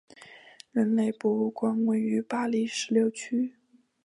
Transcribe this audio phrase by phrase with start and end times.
[0.71, 3.53] 人类博物馆位于巴黎十六区。